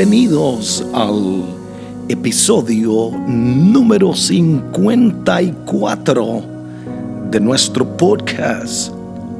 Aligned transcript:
bienvenidos 0.00 0.80
al 0.94 1.44
episodio 2.08 3.10
número 3.28 4.14
54 4.14 6.42
de 7.30 7.38
nuestro 7.38 7.84
podcast 7.98 8.94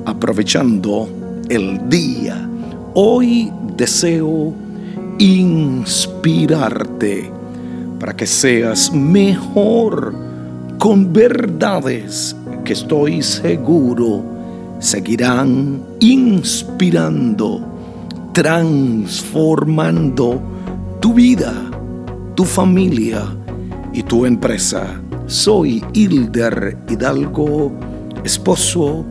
Aprovechando 0.04 1.08
el 1.48 1.88
Día. 1.88 2.46
Hoy 2.92 3.50
deseo 3.74 4.52
inspirarte 5.18 7.32
para 7.98 8.14
que 8.14 8.26
seas 8.26 8.92
mejor 8.92 10.14
con 10.78 11.10
verdades 11.10 12.36
que 12.66 12.74
estoy 12.74 13.22
seguro 13.22 14.22
seguirán 14.78 15.82
inspirando 16.00 17.69
transformando 18.32 20.40
tu 21.00 21.14
vida, 21.14 21.52
tu 22.34 22.44
familia 22.44 23.24
y 23.92 24.02
tu 24.02 24.24
empresa. 24.24 25.00
Soy 25.26 25.84
Hilder 25.92 26.78
Hidalgo, 26.88 27.72
esposo, 28.24 29.04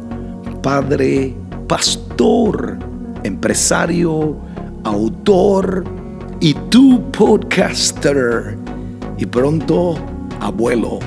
padre, 0.62 1.36
pastor, 1.68 2.78
empresario, 3.24 4.38
autor 4.84 5.84
y 6.40 6.54
tu 6.70 7.02
podcaster. 7.12 8.58
Y 9.18 9.26
pronto, 9.26 9.96
abuelo, 10.40 11.00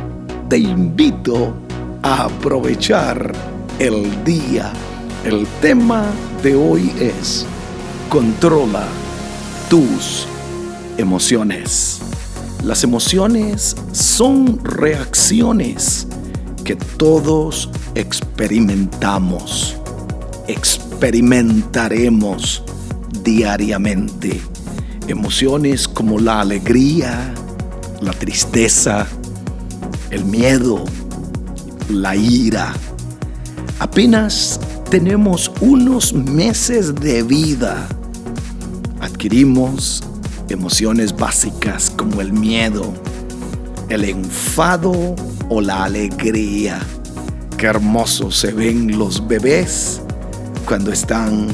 te 0.49 0.59
invito 0.59 1.55
a 2.03 2.25
aprovechar 2.25 3.33
el 3.79 4.25
día. 4.25 4.73
El 5.25 5.47
tema 5.61 6.05
de 6.43 6.57
hoy 6.57 6.93
es 6.99 7.47
Controla 8.13 8.85
tus 9.71 10.27
emociones. 10.99 12.03
Las 12.63 12.85
emociones 12.85 13.75
son 13.93 14.63
reacciones 14.63 16.07
que 16.63 16.77
todos 16.77 17.71
experimentamos, 17.95 19.79
experimentaremos 20.47 22.63
diariamente. 23.23 24.43
Emociones 25.09 25.89
como 25.89 26.19
la 26.19 26.43
alegría, 26.43 27.33
la 28.03 28.13
tristeza, 28.13 29.07
el 30.11 30.27
miedo, 30.27 30.85
la 31.89 32.15
ira. 32.15 32.75
Apenas 33.79 34.61
tenemos 34.91 35.51
unos 35.63 36.13
meses 36.13 36.95
de 36.95 37.23
vida 37.23 37.89
adquirimos 39.03 40.01
emociones 40.49 41.15
básicas 41.15 41.91
como 41.91 42.21
el 42.21 42.33
miedo, 42.33 42.95
el 43.89 44.05
enfado 44.05 45.17
o 45.49 45.61
la 45.61 45.85
alegría. 45.85 46.81
Qué 47.59 47.67
hermosos 47.67 48.39
se 48.39 48.53
ven 48.53 48.97
los 48.97 49.27
bebés 49.27 50.01
cuando 50.67 50.93
están 50.93 51.49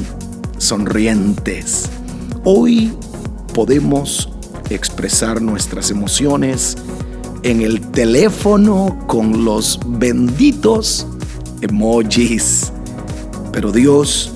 sonrientes. 0.59 1.89
Hoy 2.43 2.93
podemos 3.53 4.29
expresar 4.69 5.41
nuestras 5.41 5.89
emociones 5.89 6.77
en 7.41 7.61
el 7.61 7.81
teléfono 7.81 8.95
con 9.07 9.43
los 9.43 9.79
benditos 9.87 11.07
emojis. 11.61 12.71
Pero 13.51 13.71
Dios 13.71 14.33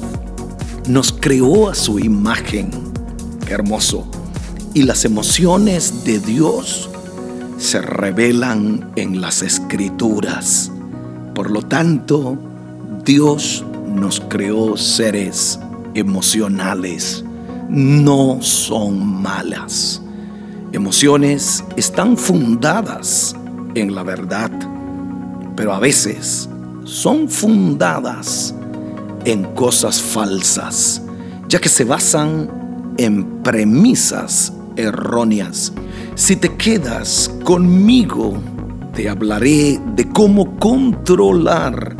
nos 0.87 1.13
creó 1.13 1.69
a 1.69 1.75
su 1.75 1.99
imagen 1.99 2.82
hermoso. 3.47 4.07
Y 4.73 4.83
las 4.83 5.05
emociones 5.05 6.03
de 6.03 6.19
Dios 6.19 6.89
se 7.57 7.81
revelan 7.81 8.91
en 8.95 9.21
las 9.21 9.41
escrituras. 9.41 10.71
Por 11.35 11.51
lo 11.51 11.61
tanto, 11.61 12.37
Dios 13.05 13.63
nos 13.87 14.19
creó 14.19 14.77
seres 14.77 15.59
emocionales. 15.93 17.23
No 17.69 18.41
son 18.41 19.21
malas. 19.21 20.01
Emociones 20.71 21.63
están 21.75 22.17
fundadas 22.17 23.35
en 23.75 23.93
la 23.93 24.03
verdad, 24.03 24.51
pero 25.55 25.73
a 25.73 25.79
veces 25.79 26.49
son 26.83 27.29
fundadas 27.29 28.53
en 29.25 29.43
cosas 29.53 30.01
falsas, 30.01 31.01
ya 31.47 31.59
que 31.59 31.69
se 31.69 31.83
basan 31.83 32.62
en 32.97 33.41
premisas 33.43 34.53
erróneas. 34.75 35.73
Si 36.15 36.35
te 36.35 36.55
quedas 36.55 37.31
conmigo, 37.43 38.37
te 38.93 39.09
hablaré 39.09 39.79
de 39.95 40.07
cómo 40.09 40.57
controlar 40.57 41.95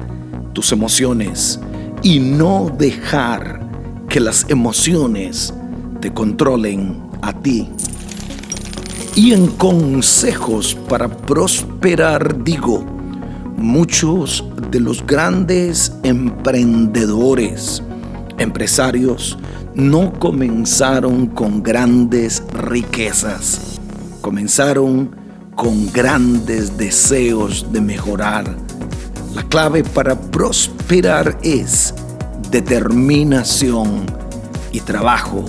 tus 0.53 0.71
emociones 0.71 1.59
y 2.03 2.19
no 2.19 2.71
dejar 2.77 3.67
que 4.09 4.19
las 4.19 4.45
emociones 4.49 5.53
te 5.99 6.13
controlen 6.13 7.01
a 7.21 7.33
ti. 7.33 7.69
Y 9.15 9.33
en 9.33 9.47
consejos 9.47 10.77
para 10.87 11.07
prosperar 11.07 12.43
digo, 12.43 12.83
muchos 13.57 14.43
de 14.71 14.79
los 14.79 15.05
grandes 15.05 15.93
emprendedores, 16.03 17.81
empresarios, 18.37 19.37
no 19.75 20.13
comenzaron 20.13 21.27
con 21.27 21.63
grandes 21.63 22.43
riquezas, 22.53 23.79
comenzaron 24.21 25.15
con 25.55 25.91
grandes 25.91 26.77
deseos 26.77 27.71
de 27.71 27.81
mejorar. 27.81 28.45
La 29.33 29.43
clave 29.43 29.83
para 29.83 30.19
prosperar 30.19 31.37
es 31.41 31.93
determinación 32.51 34.05
y 34.71 34.79
trabajo. 34.79 35.45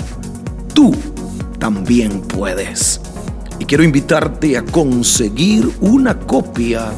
Tú 0.72 0.94
también 1.58 2.20
puedes. 2.22 3.00
Y 3.58 3.66
quiero 3.66 3.84
invitarte 3.84 4.56
a 4.56 4.64
conseguir 4.64 5.70
una 5.80 6.18
copia 6.18 6.92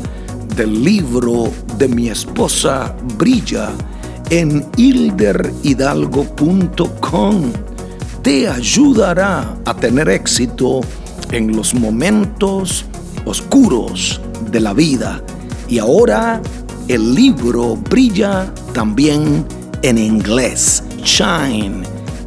del 0.57 0.85
libro 0.85 1.51
de 1.77 1.89
mi 1.89 2.09
esposa 2.09 2.95
Brilla 3.19 3.73
en 4.31 4.65
hilderhidalgo.com 4.77 7.53
te 8.23 8.49
ayudará 8.49 9.57
a 9.65 9.75
tener 9.75 10.09
éxito 10.09 10.81
en 11.31 11.55
los 11.55 11.75
momentos 11.75 12.87
oscuros 13.25 14.21
de 14.51 14.59
la 14.61 14.73
vida. 14.73 15.23
Y 15.69 15.79
ahora 15.79 16.41
el 16.89 17.15
libro 17.15 17.77
brilla 17.77 18.53
también 18.73 19.47
en 19.83 19.99
inglés. 19.99 20.83
Shine. 21.05 21.85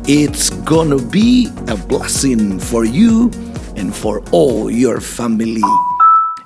It's 0.07 0.51
gonna 0.65 0.97
be 1.11 1.49
a 1.67 1.75
blessing 1.75 2.59
for 2.59 2.85
you 2.85 3.29
and 3.75 3.93
for 3.93 4.23
all 4.31 4.71
your 4.71 5.01
family. 5.01 5.61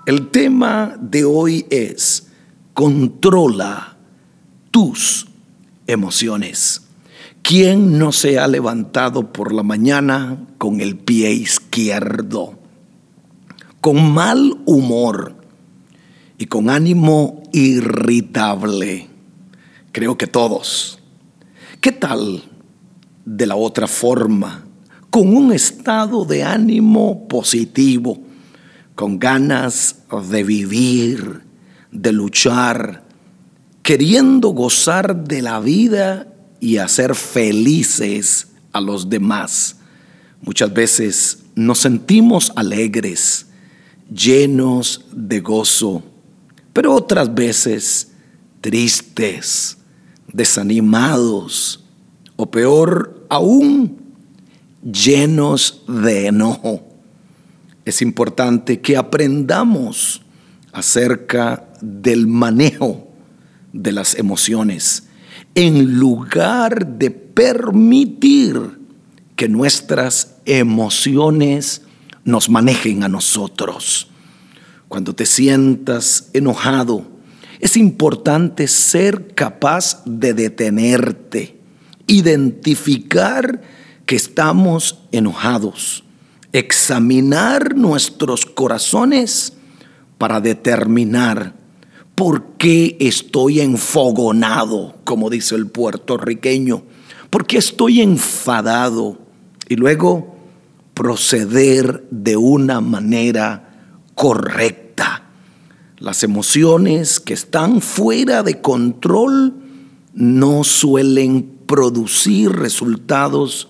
El 0.06 0.30
tema 0.32 0.96
de 1.00 1.24
hoy 1.24 1.66
es 1.70 2.28
controla 2.74 3.96
tus 4.72 5.28
emociones. 5.94 6.82
¿Quién 7.42 7.98
no 7.98 8.12
se 8.12 8.40
ha 8.40 8.48
levantado 8.48 9.34
por 9.34 9.54
la 9.54 9.64
mañana 9.64 10.46
con 10.58 10.82
el 10.82 10.98
pie 10.98 11.32
izquierdo, 11.32 12.58
con 13.82 14.14
mal 14.14 14.62
humor 14.66 15.36
y 16.38 16.46
con 16.46 16.70
ánimo 16.70 17.44
irritable? 17.52 19.10
Creo 19.92 20.18
que 20.18 20.28
todos. 20.28 21.00
¿Qué 21.82 21.92
tal 21.92 22.44
de 23.26 23.46
la 23.46 23.56
otra 23.56 23.88
forma? 23.88 24.66
Con 25.10 25.36
un 25.36 25.52
estado 25.52 26.24
de 26.26 26.44
ánimo 26.44 27.28
positivo, 27.28 28.20
con 28.96 29.20
ganas 29.20 29.98
de 30.30 30.44
vivir, 30.44 31.42
de 31.92 32.14
luchar, 32.14 33.03
queriendo 33.84 34.50
gozar 34.50 35.26
de 35.26 35.42
la 35.42 35.60
vida 35.60 36.34
y 36.62 36.78
hacer 36.78 37.14
felices 37.16 38.48
a 38.72 38.80
los 38.80 39.10
demás. 39.10 39.76
Muchas 40.42 40.74
veces 40.74 41.40
nos 41.54 41.80
sentimos 41.80 42.54
alegres, 42.56 43.48
llenos 44.10 45.06
de 45.12 45.42
gozo, 45.42 46.02
pero 46.72 46.96
otras 46.96 47.34
veces 47.36 48.12
tristes, 48.62 49.78
desanimados 50.32 51.84
o 52.38 52.50
peor 52.50 53.26
aún, 53.30 53.98
llenos 54.82 55.84
de 55.90 56.28
enojo. 56.28 56.82
Es 57.84 58.02
importante 58.02 58.80
que 58.80 58.96
aprendamos 58.96 60.22
acerca 60.72 61.68
del 61.82 62.28
manejo 62.28 63.13
de 63.74 63.92
las 63.92 64.16
emociones, 64.16 65.04
en 65.56 65.96
lugar 65.96 66.88
de 66.88 67.12
permitir 67.12 68.80
que 69.36 69.50
nuestras 69.50 70.36
emociones 70.46 71.82
nos 72.24 72.50
manejen 72.50 73.04
a 73.04 73.10
nosotros. 73.10 74.08
Cuando 74.88 75.14
te 75.14 75.26
sientas 75.26 76.30
enojado, 76.34 77.06
es 77.60 77.78
importante 77.78 78.68
ser 78.68 79.34
capaz 79.34 80.04
de 80.06 80.34
detenerte, 80.34 81.60
identificar 82.08 83.62
que 84.06 84.16
estamos 84.16 85.00
enojados, 85.12 86.04
examinar 86.52 87.76
nuestros 87.76 88.46
corazones 88.46 89.54
para 90.18 90.42
determinar 90.42 91.63
por 92.16 92.44
qué 92.58 92.98
estoy 93.00 93.62
enfogonado, 93.62 94.96
como 95.04 95.30
dice 95.30 95.56
el 95.56 95.68
puertorriqueño, 95.68 96.84
por 97.30 97.48
qué 97.48 97.58
estoy 97.58 98.02
enfadado 98.02 99.18
y 99.68 99.76
luego 99.76 100.36
proceder 100.94 102.06
de 102.12 102.38
una 102.38 102.82
manera 102.82 103.98
correcta. 104.16 105.24
Las 105.98 106.24
emociones 106.24 107.20
que 107.20 107.34
están 107.34 107.82
fuera 107.82 108.44
de 108.44 108.62
control 108.62 109.56
no 110.14 110.64
suelen 110.64 111.50
producir 111.66 112.52
resultados 112.52 113.70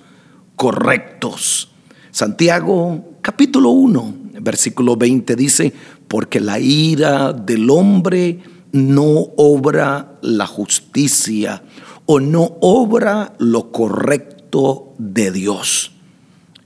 correctos. 0.55 1.69
Santiago 2.11 3.13
capítulo 3.21 3.69
1, 3.69 4.15
versículo 4.41 4.97
20 4.97 5.35
dice, 5.35 5.73
porque 6.13 6.39
la 6.39 6.59
ira 6.59 7.33
del 7.33 7.71
hombre 7.71 8.39
no 8.71 9.31
obra 9.35 10.19
la 10.21 10.45
justicia 10.45 11.63
o 12.05 12.19
no 12.19 12.59
obra 12.61 13.33
lo 13.39 13.71
correcto 13.71 14.93
de 14.99 15.31
Dios. 15.31 15.93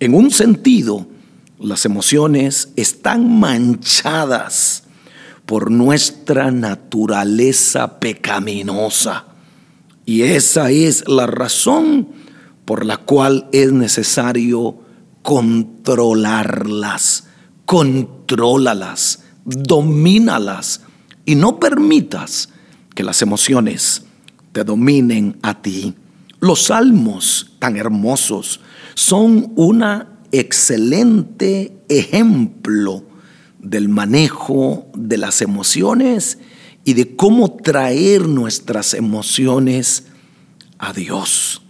En 0.01 0.15
un 0.15 0.31
sentido, 0.31 1.07
las 1.61 1.85
emociones 1.85 2.73
están 2.75 3.39
manchadas 3.39 4.83
por 5.45 5.71
nuestra 5.71 6.51
naturaleza 6.51 8.01
pecaminosa. 8.01 9.27
Y 10.05 10.23
esa 10.23 10.71
es 10.71 11.07
la 11.07 11.25
razón 11.25 12.09
por 12.65 12.85
la 12.85 12.97
cual 12.97 13.47
es 13.53 13.71
necesario 13.71 14.77
controlarlas. 15.21 17.29
Contrólalas, 17.65 19.21
domínalas 19.47 20.81
y 21.25 21.35
no 21.35 21.59
permitas 21.59 22.49
que 22.93 23.03
las 23.03 23.21
emociones 23.21 24.03
te 24.51 24.63
dominen 24.63 25.37
a 25.41 25.61
ti. 25.61 25.95
Los 26.39 26.63
salmos 26.65 27.53
tan 27.59 27.77
hermosos 27.77 28.59
son 28.93 29.53
una 29.55 30.19
excelente 30.31 31.77
ejemplo 31.89 33.03
del 33.59 33.89
manejo 33.89 34.87
de 34.93 35.17
las 35.17 35.41
emociones 35.41 36.37
y 36.83 36.93
de 36.93 37.15
cómo 37.15 37.55
traer 37.55 38.27
nuestras 38.27 38.93
emociones 38.93 40.05
a 40.77 40.93
Dios. 40.93 41.61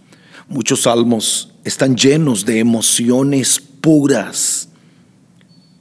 Muchos 0.48 0.82
salmos 0.82 1.54
están 1.64 1.96
llenos 1.96 2.44
de 2.44 2.58
emociones 2.58 3.60
puras, 3.60 4.68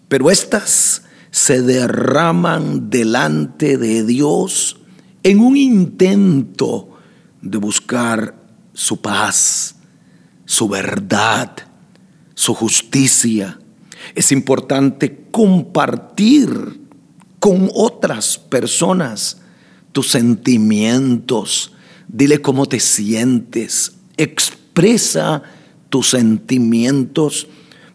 pero 0.08 0.30
estas 0.30 1.04
se 1.38 1.62
derraman 1.62 2.90
delante 2.90 3.78
de 3.78 4.04
Dios 4.04 4.78
en 5.22 5.40
un 5.40 5.56
intento 5.56 6.98
de 7.44 7.60
buscar 7.60 8.34
su 8.74 9.00
paz, 9.02 9.76
su 10.46 10.68
verdad, 10.68 11.52
su 12.34 12.56
justicia. 12.56 13.60
Es 14.16 14.32
importante 14.32 15.28
compartir 15.30 16.82
con 17.40 17.70
otras 17.72 18.40
personas 18.40 19.38
tus 19.92 20.10
sentimientos. 20.10 21.72
Dile 22.08 22.42
cómo 22.42 22.66
te 22.66 22.80
sientes. 22.80 23.94
Expresa 24.18 25.44
tus 25.90 26.10
sentimientos, 26.10 27.48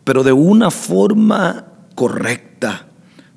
pero 0.05 0.23
de 0.23 0.33
una 0.33 0.71
forma 0.71 1.67
correcta. 1.97 2.87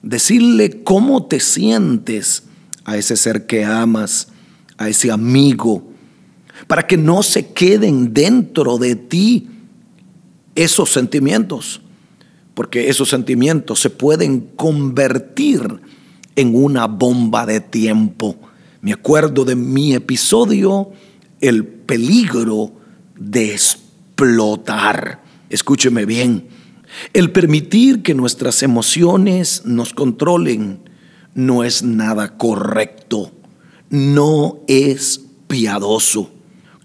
Decirle 0.06 0.84
cómo 0.84 1.26
te 1.26 1.40
sientes 1.40 2.44
a 2.84 2.96
ese 2.96 3.18
ser 3.18 3.48
que 3.48 3.66
amas, 3.66 4.28
a 4.78 4.88
ese 4.88 5.12
amigo, 5.12 5.84
para 6.68 6.86
que 6.86 6.96
no 6.96 7.24
se 7.24 7.48
queden 7.48 8.14
dentro 8.14 8.78
de 8.78 8.96
ti 8.96 9.50
esos 10.54 10.92
sentimientos, 10.92 11.82
porque 12.54 12.88
esos 12.88 13.10
sentimientos 13.10 13.80
se 13.80 13.90
pueden 13.90 14.42
convertir 14.42 15.82
en 16.36 16.56
una 16.56 16.86
bomba 16.86 17.48
de 17.48 17.60
tiempo. 17.60 18.38
Me 18.82 18.94
acuerdo 18.94 19.44
de 19.44 19.56
mi 19.56 19.96
episodio, 19.96 20.92
el 21.42 21.66
peligro 21.66 22.74
de 23.18 23.54
explotar. 23.54 25.24
Escúcheme 25.50 26.06
bien, 26.06 26.48
el 27.14 27.32
permitir 27.32 28.04
que 28.04 28.14
nuestras 28.14 28.64
emociones 28.64 29.66
nos 29.66 29.94
controlen 29.94 30.80
no 31.34 31.64
es 31.64 31.84
nada 31.84 32.38
correcto, 32.38 33.32
no 33.90 34.60
es 34.68 35.22
piadoso 35.48 36.32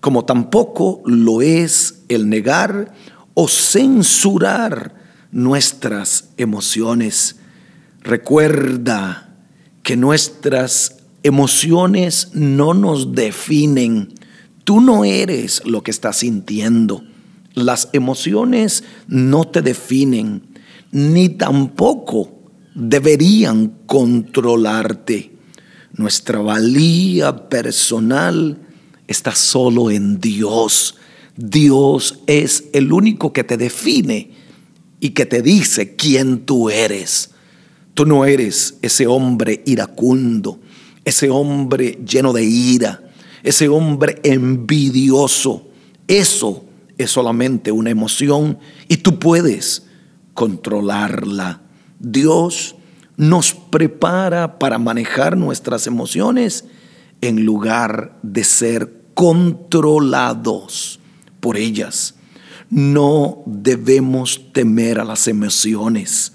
como 0.01 0.25
tampoco 0.25 1.03
lo 1.05 1.43
es 1.43 2.03
el 2.09 2.29
negar 2.29 2.95
o 3.35 3.49
censurar 3.49 4.95
nuestras 5.31 6.31
emociones. 6.37 7.37
Recuerda 8.01 9.37
que 9.83 9.97
nuestras 9.97 10.97
emociones 11.23 12.31
no 12.33 12.75
nos 12.75 13.15
definen. 13.15 14.15
Tú 14.65 14.81
no 14.81 15.05
eres 15.05 15.63
lo 15.67 15.83
que 15.83 15.91
estás 15.91 16.19
sintiendo. 16.19 17.05
Las 17.55 17.89
emociones 17.93 18.85
no 19.09 19.45
te 19.45 19.63
definen, 19.63 20.43
ni 20.93 21.29
tampoco 21.29 22.41
deberían 22.75 23.73
controlarte. 23.87 25.33
Nuestra 25.93 26.39
valía 26.39 27.49
personal 27.49 28.59
está 29.09 29.35
solo 29.35 29.91
en 29.91 30.21
Dios. 30.21 30.97
Dios 31.37 32.21
es 32.27 32.65
el 32.73 32.93
único 32.93 33.33
que 33.33 33.45
te 33.45 33.57
define 33.57 34.31
y 35.01 35.11
que 35.11 35.27
te 35.27 35.43
dice 35.43 35.97
quién 35.97 36.47
tú 36.47 36.71
eres. 36.71 37.31
Tú 37.95 38.07
no 38.07 38.25
eres 38.25 38.77
ese 38.83 39.07
hombre 39.09 39.63
iracundo, 39.67 40.61
ese 41.05 41.29
hombre 41.29 41.99
lleno 42.07 42.33
de 42.33 42.45
ira, 42.45 43.03
ese 43.43 43.69
hombre 43.69 44.21
envidioso. 44.23 45.67
Eso 46.07 46.65
es 47.03 47.11
solamente 47.11 47.73
una 47.73 47.91
emoción 47.91 48.59
y 48.89 48.99
tú 48.99 49.19
puedes 49.19 49.87
controlarla. 50.35 51.63
Dios 51.99 52.77
nos 53.17 53.55
prepara 53.55 54.59
para 54.59 54.79
manejar 54.79 55.37
nuestras 55.37 55.87
emociones 55.87 56.65
en 57.21 57.45
lugar 57.45 58.19
de 58.23 58.45
ser 58.45 59.03
controlados 59.15 61.01
por 61.41 61.57
ellas. 61.57 62.15
No 62.71 63.43
debemos 63.47 64.53
temer 64.53 65.01
a 65.01 65.05
las 65.05 65.27
emociones, 65.27 66.33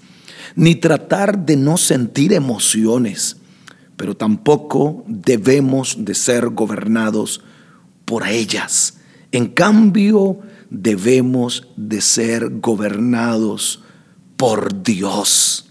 ni 0.54 0.74
tratar 0.74 1.46
de 1.46 1.56
no 1.56 1.76
sentir 1.76 2.32
emociones, 2.32 3.36
pero 3.96 4.16
tampoco 4.16 5.04
debemos 5.06 6.04
de 6.04 6.14
ser 6.14 6.48
gobernados 6.50 7.42
por 8.04 8.26
ellas. 8.28 8.98
En 9.32 9.48
cambio, 9.48 10.38
debemos 10.70 11.68
de 11.76 12.00
ser 12.00 12.60
gobernados 12.60 13.82
por 14.36 14.82
Dios. 14.82 15.70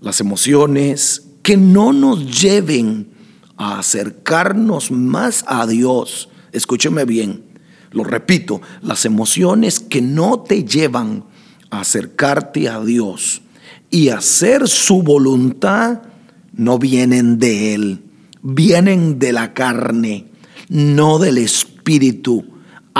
Las 0.00 0.20
emociones 0.20 1.28
que 1.42 1.56
no 1.56 1.92
nos 1.92 2.40
lleven 2.40 3.08
a 3.56 3.78
acercarnos 3.78 4.90
más 4.90 5.44
a 5.46 5.66
Dios, 5.66 6.28
escúcheme 6.52 7.04
bien, 7.04 7.44
lo 7.90 8.04
repito, 8.04 8.60
las 8.82 9.04
emociones 9.04 9.80
que 9.80 10.02
no 10.02 10.40
te 10.40 10.64
llevan 10.64 11.24
a 11.70 11.80
acercarte 11.80 12.68
a 12.68 12.80
Dios 12.80 13.42
y 13.90 14.10
hacer 14.10 14.68
su 14.68 15.02
voluntad 15.02 16.02
no 16.52 16.78
vienen 16.78 17.38
de 17.38 17.74
Él, 17.74 18.02
vienen 18.42 19.18
de 19.18 19.32
la 19.32 19.54
carne, 19.54 20.26
no 20.68 21.18
del 21.18 21.38
espíritu. 21.38 22.44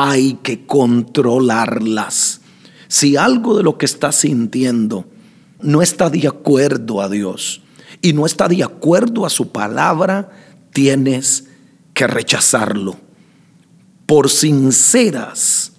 Hay 0.01 0.39
que 0.45 0.65
controlarlas. 0.65 2.41
Si 2.87 3.17
algo 3.17 3.57
de 3.57 3.65
lo 3.65 3.79
que 3.79 3.87
estás 3.87 4.15
sintiendo 4.15 5.07
no 5.61 5.83
está 5.83 6.09
de 6.09 6.29
acuerdo 6.29 7.03
a 7.03 7.09
Dios 7.09 7.63
y 8.01 8.13
no 8.13 8.25
está 8.25 8.47
de 8.47 8.63
acuerdo 8.63 9.27
a 9.27 9.29
su 9.29 9.51
palabra, 9.51 10.31
tienes 10.73 11.49
que 11.95 12.07
rechazarlo. 12.07 12.97
Por 14.07 14.31
sinceras 14.31 15.73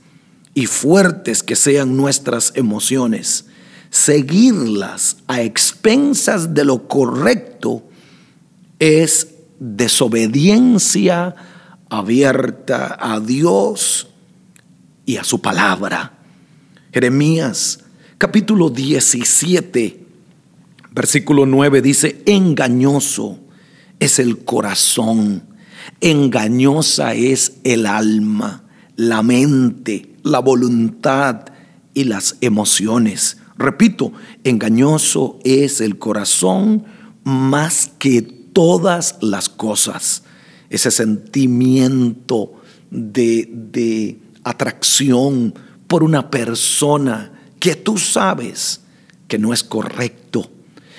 y 0.53 0.65
fuertes 0.65 1.41
que 1.41 1.55
sean 1.55 1.95
nuestras 1.95 2.51
emociones, 2.57 3.45
seguirlas 3.89 5.15
a 5.27 5.43
expensas 5.43 6.53
de 6.53 6.65
lo 6.65 6.89
correcto 6.89 7.87
es 8.79 9.29
desobediencia 9.59 11.37
abierta 11.89 12.97
a 12.99 13.19
Dios 13.19 14.09
y 15.05 15.17
a 15.17 15.23
su 15.23 15.41
palabra. 15.41 16.13
Jeremías 16.93 17.83
capítulo 18.17 18.69
17, 18.69 20.05
versículo 20.91 21.45
9 21.45 21.81
dice, 21.81 22.21
engañoso 22.25 23.39
es 23.99 24.19
el 24.19 24.39
corazón, 24.39 25.43
engañosa 26.01 27.13
es 27.13 27.57
el 27.63 27.85
alma, 27.85 28.63
la 28.95 29.23
mente, 29.23 30.15
la 30.23 30.39
voluntad 30.39 31.45
y 31.93 32.03
las 32.05 32.37
emociones. 32.41 33.37
Repito, 33.57 34.13
engañoso 34.43 35.39
es 35.43 35.81
el 35.81 35.97
corazón 35.97 36.85
más 37.23 37.91
que 37.99 38.21
todas 38.21 39.17
las 39.21 39.49
cosas. 39.49 40.23
Ese 40.69 40.91
sentimiento 40.91 42.53
de, 42.91 43.49
de 43.51 44.19
atracción 44.43 45.53
por 45.87 46.03
una 46.03 46.29
persona 46.29 47.31
que 47.59 47.75
tú 47.75 47.97
sabes 47.97 48.81
que 49.27 49.37
no 49.37 49.53
es 49.53 49.63
correcto, 49.63 50.49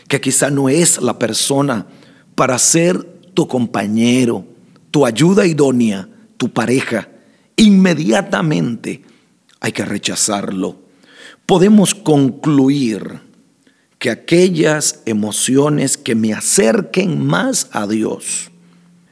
que 0.08 0.20
quizá 0.20 0.50
no 0.50 0.68
es 0.68 1.00
la 1.00 1.18
persona 1.18 1.86
para 2.34 2.58
ser 2.58 3.02
tu 3.34 3.46
compañero, 3.46 4.44
tu 4.90 5.06
ayuda 5.06 5.46
idónea, 5.46 6.08
tu 6.36 6.52
pareja, 6.52 7.08
inmediatamente 7.56 9.02
hay 9.60 9.72
que 9.72 9.84
rechazarlo. 9.84 10.80
Podemos 11.46 11.94
concluir 11.94 13.20
que 13.98 14.10
aquellas 14.10 15.02
emociones 15.04 15.98
que 15.98 16.14
me 16.14 16.32
acerquen 16.32 17.24
más 17.24 17.68
a 17.72 17.86
Dios 17.86 18.49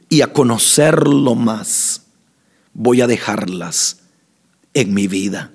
y 0.09 0.21
a 0.21 0.33
conocerlo 0.33 1.35
más, 1.35 2.07
voy 2.73 3.01
a 3.01 3.07
dejarlas 3.07 4.01
en 4.73 4.93
mi 4.93 5.07
vida. 5.07 5.51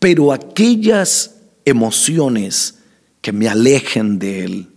Pero 0.00 0.32
aquellas 0.32 1.36
emociones 1.64 2.78
que 3.20 3.32
me 3.32 3.48
alejen 3.48 4.18
de 4.18 4.44
Él, 4.44 4.68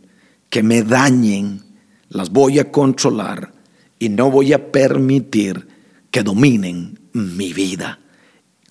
que 0.50 0.64
me 0.64 0.84
dañen, 0.84 1.64
las 2.10 2.30
voy 2.30 2.60
a 2.60 2.72
controlar 2.72 3.54
y 3.98 4.10
no 4.10 4.30
voy 4.30 4.52
a 4.52 4.72
permitir 4.72 5.68
que 6.12 6.24
dominen 6.24 7.00
mi 7.14 7.54
vida. 7.54 8.00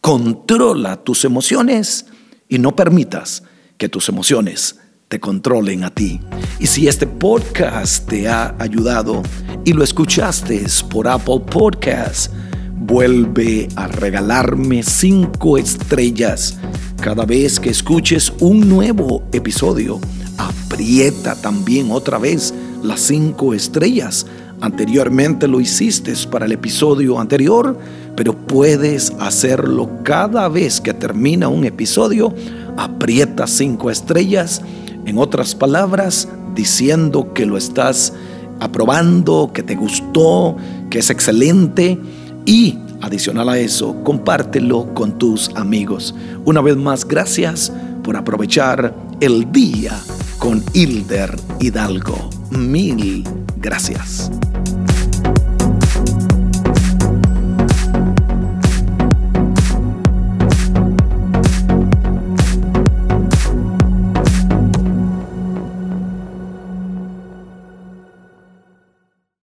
Controla 0.03 1.03
tus 1.03 1.25
emociones 1.25 2.07
y 2.49 2.59
no 2.59 2.77
permitas 2.77 3.45
que 3.79 3.89
tus 3.89 4.09
emociones 4.11 4.77
te 5.11 5.19
controlen 5.19 5.83
a 5.83 5.91
ti. 5.91 6.21
Y 6.61 6.69
si 6.69 6.87
este 6.87 7.05
podcast 7.05 8.09
te 8.09 8.29
ha 8.29 8.55
ayudado 8.61 9.25
y 9.65 9.73
lo 9.73 9.83
escuchaste 9.83 10.65
por 10.89 11.09
Apple 11.09 11.41
Podcasts, 11.51 12.31
vuelve 12.77 13.67
a 13.75 13.89
regalarme 13.89 14.85
cinco 14.85 15.59
estrellas 15.59 16.57
cada 17.03 17.27
vez 17.27 17.59
que 17.59 17.71
escuches 17.71 18.33
un 18.39 18.69
nuevo 18.69 19.25
episodio. 19.33 19.99
Aprieta 20.39 21.35
también 21.35 21.91
otra 21.91 22.19
vez 22.19 22.55
las 22.85 23.01
cinco 23.01 23.53
estrellas. 23.53 24.27
Anteriormente 24.61 25.49
lo 25.49 25.61
hiciste 25.61 26.15
para 26.31 26.47
el 26.47 26.53
episodio 26.53 27.19
anterior, 27.19 27.77
pero 28.15 28.33
puedes 28.47 29.11
hacerlo 29.19 29.91
cada 30.05 30.49
vez 30.49 30.81
que 30.81 30.95
termina 30.95 31.49
un 31.49 31.65
episodio. 31.65 32.33
Aprieta 32.77 33.49
cinco 33.49 33.91
estrellas. 33.91 34.63
En 35.11 35.19
otras 35.19 35.57
palabras, 35.57 36.29
diciendo 36.55 37.35
que 37.35 37.45
lo 37.45 37.57
estás 37.57 38.13
aprobando, 38.61 39.51
que 39.53 39.65
te 39.65 39.75
gustó, 39.75 40.57
que 40.89 41.01
es 41.01 41.11
excelente 41.11 41.99
y 42.47 42.79
Adicional 43.03 43.49
a 43.49 43.59
eso, 43.59 44.03
compártelo 44.05 44.93
con 44.93 45.19
tus 45.19 45.49
amigos. 45.57 46.15
Una 46.45 46.61
vez 46.61 46.77
más, 46.77 47.07
gracias 47.09 47.73
por 48.03 48.17
aprovechar 48.17 48.95
el 49.21 49.51
día 49.51 49.99
con 50.39 50.63
Hilder 50.75 51.35
Hidalgo. 51.61 52.29
Mil 52.51 53.25
gracias. 53.57 54.31